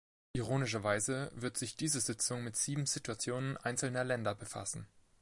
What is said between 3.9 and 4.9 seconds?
Länder befassen.